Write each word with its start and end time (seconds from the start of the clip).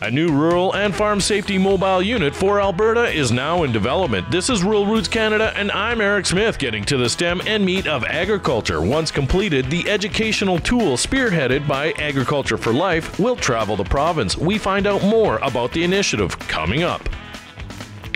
A 0.00 0.08
new 0.12 0.28
rural 0.28 0.76
and 0.76 0.94
farm 0.94 1.20
safety 1.20 1.58
mobile 1.58 2.00
unit 2.00 2.32
for 2.32 2.60
Alberta 2.60 3.06
is 3.06 3.32
now 3.32 3.64
in 3.64 3.72
development. 3.72 4.30
This 4.30 4.48
is 4.48 4.62
Rural 4.62 4.86
Roots 4.86 5.08
Canada, 5.08 5.52
and 5.56 5.72
I'm 5.72 6.00
Eric 6.00 6.24
Smith 6.26 6.56
getting 6.56 6.84
to 6.84 6.96
the 6.96 7.08
stem 7.08 7.42
and 7.48 7.64
meat 7.64 7.88
of 7.88 8.04
agriculture. 8.04 8.80
Once 8.80 9.10
completed, 9.10 9.68
the 9.68 9.90
educational 9.90 10.60
tool 10.60 10.96
spearheaded 10.96 11.66
by 11.66 11.90
Agriculture 11.98 12.56
for 12.56 12.72
Life 12.72 13.18
will 13.18 13.34
travel 13.34 13.74
the 13.74 13.82
province. 13.82 14.38
We 14.38 14.56
find 14.56 14.86
out 14.86 15.02
more 15.02 15.38
about 15.38 15.72
the 15.72 15.82
initiative 15.82 16.38
coming 16.38 16.84
up. 16.84 17.02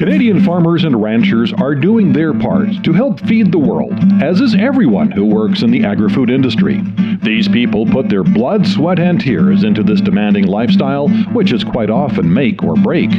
Canadian 0.02 0.42
farmers 0.44 0.82
and 0.82 1.00
ranchers 1.00 1.52
are 1.52 1.76
doing 1.76 2.12
their 2.12 2.34
part 2.34 2.66
to 2.82 2.92
help 2.92 3.20
feed 3.20 3.52
the 3.52 3.58
world, 3.58 3.94
as 4.20 4.40
is 4.40 4.56
everyone 4.56 5.12
who 5.12 5.24
works 5.24 5.62
in 5.62 5.70
the 5.70 5.84
agri 5.84 6.10
food 6.10 6.28
industry. 6.28 6.82
These 7.22 7.46
people 7.46 7.86
put 7.86 8.08
their 8.08 8.24
blood, 8.24 8.66
sweat, 8.66 8.98
and 8.98 9.20
tears 9.20 9.62
into 9.62 9.84
this 9.84 10.00
demanding 10.00 10.48
lifestyle, 10.48 11.08
which 11.32 11.52
is 11.52 11.62
quite 11.62 11.88
often 11.88 12.34
make 12.34 12.64
or 12.64 12.74
break. 12.74 13.12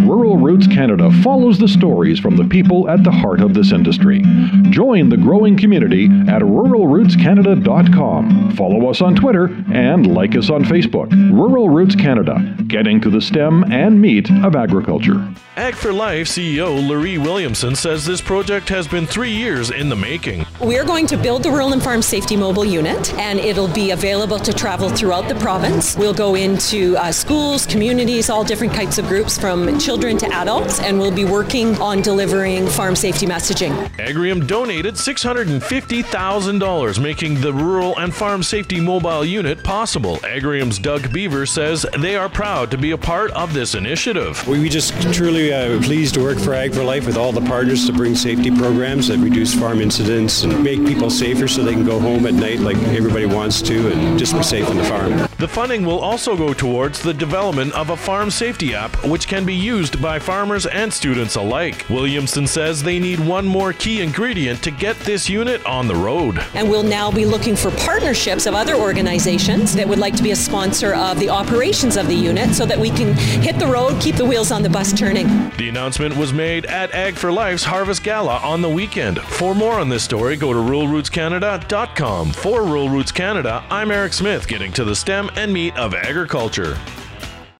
Rural 0.00 0.36
Roots 0.36 0.66
Canada 0.66 1.12
follows 1.22 1.60
the 1.60 1.68
stories 1.68 2.18
from 2.18 2.36
the 2.36 2.44
people 2.44 2.90
at 2.90 3.04
the 3.04 3.12
heart 3.12 3.40
of 3.40 3.54
this 3.54 3.70
industry. 3.70 4.24
Join 4.70 5.08
the 5.08 5.16
growing 5.16 5.56
community 5.56 6.06
at 6.06 6.42
ruralrootscanada.com. 6.42 8.50
Follow 8.56 8.90
us 8.90 9.00
on 9.00 9.14
Twitter 9.14 9.44
and 9.72 10.12
like 10.12 10.36
us 10.36 10.50
on 10.50 10.64
Facebook. 10.64 11.12
Rural 11.32 11.68
Roots 11.68 11.94
Canada, 11.94 12.56
getting 12.66 13.00
to 13.00 13.10
the 13.10 13.20
stem 13.20 13.62
and 13.72 14.00
meat 14.00 14.28
of 14.42 14.56
agriculture. 14.56 15.24
Ag 15.56 15.74
for 15.74 15.92
Life 15.92 16.15
CEO 16.22 16.80
Luree 16.80 17.18
Williamson 17.18 17.74
says 17.74 18.04
this 18.04 18.20
project 18.20 18.68
has 18.68 18.86
been 18.86 19.06
three 19.06 19.30
years 19.30 19.70
in 19.70 19.88
the 19.88 19.96
making. 19.96 20.46
We're 20.60 20.84
going 20.84 21.06
to 21.08 21.16
build 21.16 21.42
the 21.42 21.50
Rural 21.50 21.72
and 21.72 21.82
Farm 21.82 22.02
Safety 22.02 22.36
Mobile 22.36 22.64
Unit, 22.64 23.12
and 23.14 23.38
it'll 23.38 23.68
be 23.68 23.90
available 23.90 24.38
to 24.38 24.52
travel 24.52 24.88
throughout 24.88 25.28
the 25.28 25.34
province. 25.36 25.96
We'll 25.96 26.14
go 26.14 26.34
into 26.34 26.96
uh, 26.96 27.12
schools, 27.12 27.66
communities, 27.66 28.30
all 28.30 28.44
different 28.44 28.72
types 28.72 28.98
of 28.98 29.06
groups 29.06 29.38
from 29.38 29.78
children 29.78 30.16
to 30.18 30.26
adults, 30.34 30.80
and 30.80 30.98
we'll 30.98 31.10
be 31.10 31.24
working 31.24 31.76
on 31.80 32.02
delivering 32.02 32.66
farm 32.68 32.96
safety 32.96 33.26
messaging. 33.26 33.72
Agrium 33.96 34.46
donated 34.46 34.94
$650,000, 34.94 37.02
making 37.02 37.40
the 37.40 37.52
Rural 37.52 37.98
and 37.98 38.14
Farm 38.14 38.42
Safety 38.42 38.80
Mobile 38.80 39.24
Unit 39.24 39.62
possible. 39.64 40.16
Agrium's 40.18 40.78
Doug 40.78 41.12
Beaver 41.12 41.46
says 41.46 41.86
they 41.98 42.16
are 42.16 42.28
proud 42.28 42.70
to 42.70 42.78
be 42.78 42.92
a 42.92 42.98
part 42.98 43.30
of 43.32 43.52
this 43.52 43.74
initiative. 43.74 44.46
We 44.46 44.68
just 44.68 44.92
truly 45.12 45.52
uh, 45.52 45.78
pleased 45.96 46.12
to 46.12 46.20
work 46.20 46.38
for 46.38 46.52
Ag 46.52 46.74
for 46.74 46.84
Life 46.84 47.06
with 47.06 47.16
all 47.16 47.32
the 47.32 47.40
partners 47.40 47.86
to 47.86 47.92
bring 47.94 48.14
safety 48.14 48.54
programs 48.54 49.08
that 49.08 49.16
reduce 49.16 49.54
farm 49.54 49.80
incidents 49.80 50.42
and 50.42 50.62
make 50.62 50.84
people 50.84 51.08
safer 51.08 51.48
so 51.48 51.62
they 51.62 51.72
can 51.72 51.86
go 51.86 51.98
home 51.98 52.26
at 52.26 52.34
night 52.34 52.60
like 52.60 52.76
everybody 52.88 53.24
wants 53.24 53.62
to 53.62 53.90
and 53.90 54.18
just 54.18 54.34
be 54.34 54.42
safe 54.42 54.68
on 54.68 54.76
the 54.76 54.84
farm. 54.84 55.25
The 55.38 55.46
funding 55.46 55.84
will 55.84 55.98
also 55.98 56.34
go 56.34 56.54
towards 56.54 57.02
the 57.02 57.12
development 57.12 57.74
of 57.74 57.90
a 57.90 57.96
farm 57.96 58.30
safety 58.30 58.74
app 58.74 59.04
which 59.04 59.28
can 59.28 59.44
be 59.44 59.54
used 59.54 60.00
by 60.00 60.18
farmers 60.18 60.64
and 60.64 60.90
students 60.90 61.36
alike. 61.36 61.84
Williamson 61.90 62.46
says 62.46 62.82
they 62.82 62.98
need 62.98 63.20
one 63.20 63.46
more 63.46 63.74
key 63.74 64.00
ingredient 64.00 64.62
to 64.62 64.70
get 64.70 64.98
this 65.00 65.28
unit 65.28 65.62
on 65.66 65.88
the 65.88 65.94
road. 65.94 66.38
And 66.54 66.70
we'll 66.70 66.82
now 66.82 67.10
be 67.10 67.26
looking 67.26 67.54
for 67.54 67.70
partnerships 67.72 68.46
of 68.46 68.54
other 68.54 68.76
organizations 68.76 69.74
that 69.74 69.86
would 69.86 69.98
like 69.98 70.16
to 70.16 70.22
be 70.22 70.30
a 70.30 70.36
sponsor 70.36 70.94
of 70.94 71.20
the 71.20 71.28
operations 71.28 71.98
of 71.98 72.06
the 72.06 72.14
unit 72.14 72.54
so 72.54 72.64
that 72.64 72.78
we 72.78 72.88
can 72.88 73.12
hit 73.42 73.58
the 73.58 73.66
road, 73.66 74.00
keep 74.00 74.16
the 74.16 74.24
wheels 74.24 74.50
on 74.50 74.62
the 74.62 74.70
bus 74.70 74.94
turning. 74.94 75.26
The 75.58 75.68
announcement 75.68 76.16
was 76.16 76.32
made 76.32 76.64
at 76.64 76.92
Ag 76.92 77.14
for 77.14 77.30
Life's 77.30 77.64
Harvest 77.64 78.02
Gala 78.02 78.38
on 78.38 78.62
the 78.62 78.70
weekend. 78.70 79.18
For 79.20 79.54
more 79.54 79.78
on 79.80 79.90
this 79.90 80.02
story, 80.02 80.36
go 80.36 80.54
to 80.54 80.58
ruralrootscanada.com. 80.60 82.32
For 82.32 82.62
Rural 82.62 82.88
Roots 82.88 83.12
Canada, 83.12 83.62
I'm 83.68 83.90
Eric 83.90 84.14
Smith, 84.14 84.48
getting 84.48 84.72
to 84.72 84.84
the 84.84 84.96
stem 84.96 85.25
and 85.36 85.52
meat 85.52 85.76
of 85.76 85.94
agriculture. 85.94 86.76